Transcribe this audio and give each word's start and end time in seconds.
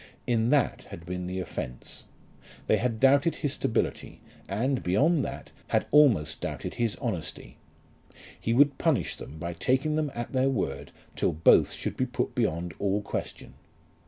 In 0.25 0.49
that 0.49 0.85
had 0.85 1.05
been 1.05 1.27
the 1.27 1.39
offence. 1.39 2.05
They 2.65 2.77
had 2.77 2.99
doubted 2.99 3.35
his 3.35 3.53
stability, 3.53 4.19
and, 4.49 4.81
beyond 4.81 5.23
that, 5.25 5.51
had 5.67 5.85
almost 5.91 6.41
doubted 6.41 6.73
his 6.73 6.95
honesty. 6.95 7.57
He 8.39 8.51
would 8.51 8.79
punish 8.79 9.15
them 9.15 9.37
by 9.37 9.53
taking 9.53 9.97
them 9.97 10.11
at 10.15 10.31
their 10.33 10.49
word 10.49 10.91
till 11.15 11.33
both 11.33 11.71
should 11.73 11.97
be 11.97 12.07
put 12.07 12.33
beyond 12.33 12.73
all 12.79 13.03
question. 13.03 13.53